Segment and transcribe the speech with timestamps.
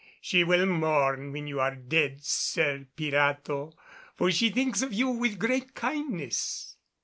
[0.19, 3.75] She will mourn when you're dead, Sir Pirato,
[4.15, 6.75] for she thinks of you with great kindness."